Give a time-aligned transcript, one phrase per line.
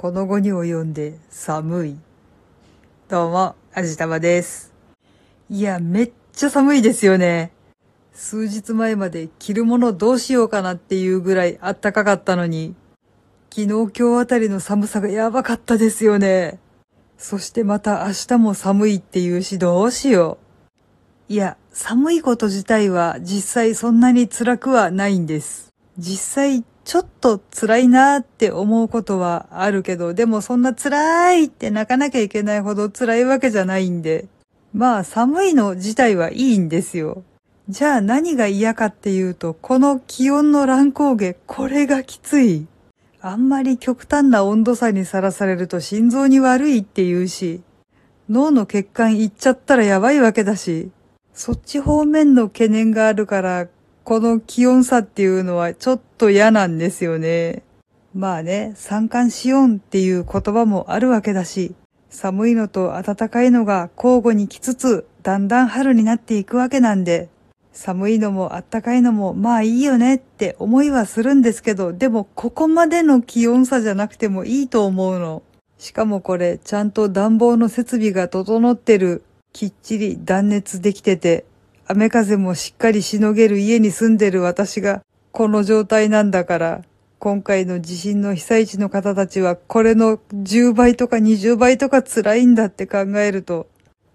[0.00, 1.98] この後に及んで寒い。
[3.10, 4.72] どうも、あじたまです。
[5.50, 7.52] いや、めっちゃ寒いですよね。
[8.14, 12.74] 数日前まで着るものどうしようかなっていうぐらいあったかかったのに、
[13.50, 16.58] 昨日今日あたりの寒さがやばかったですよね。
[17.18, 20.38] そしてまた明日も寒いっていうしどうしよ
[21.28, 21.32] う。
[21.34, 25.74] いや、寒いこと自体は実際そんなに辛くはないんです。
[25.98, 34.26] 実際ちょっと辛いなって思うことはあるけど、でもそんな辛いって泣かなきゃいけないほど辛いわけじゃないんで。
[34.74, 37.22] まあ寒いの自体はいいんですよ。
[37.68, 42.66] じゃあ何が嫌かっていうと、この気温の乱高下、これがきつい。
[43.20, 47.62] あんまり極端な温度差にさらされると心臓に悪いって言うし、
[48.28, 50.90] 脳の血管いっちゃったらやばいわけだし、
[51.34, 53.68] そっち方面の懸念があるから、
[54.10, 57.62] この気温差っていうのはちょっと嫌なんですよね。
[58.12, 61.76] まあね、三寒四温っていう言葉もあるわけだし、
[62.08, 67.28] 寒いのと暖かいのが交互に来つつ、だんだん春になっていくわけなんで、
[67.72, 75.44] 寒いのも暖かいのもまあいいよねって思いはするんですけど、でもここまでの気温差じゃなくてもいいと思うの。
[75.78, 81.44] しかもこれ、ちゃんと暖房の設備が整ってる、きっちり断熱できてて、
[81.92, 85.02] 雨風もしっかりしのげる家に住んでる私が、
[85.32, 86.82] この状態なんだから、
[87.18, 93.66] 今回の地震の被災地の方たちは、これの10倍とか20倍とか辛いんだって考えると、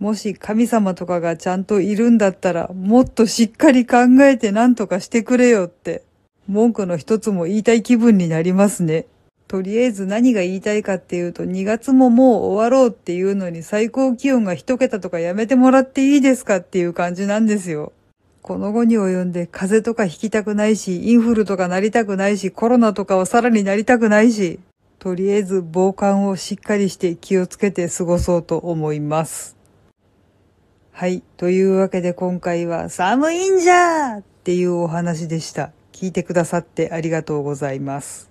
[0.00, 6.02] もし神様とかがちゃんといるんだったら、もっとしっかり考えて何とかしてくれよって、
[6.48, 9.06] 文句の一つも言いたい気分になりますね。
[9.50, 17.92] とりあえず何が言いたいかっていうと、2月ももう終わろうっていうのに最高気温が一桁とかやめてもらっていいですかっていう感じなんですよ。
[18.42, 24.60] この後に及んで風邪とかひきたくないし、インフルとかなりたくないし、コロナとかはさらになりたくないし、
[25.00, 29.56] とりあえず防寒をしっかりして気をつけて過ごそうと思います。
[30.92, 31.24] はい。
[31.36, 35.72] というわけで今回は寒いんじゃーっていうお話でした。
[35.90, 38.30] 聞いてくださってありがとうございます。